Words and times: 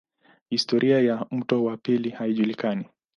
Historia 0.49 0.99
ya 1.01 1.25
mto 1.31 1.63
wa 1.63 1.77
pili 1.77 2.09
haijulikani. 2.09 2.85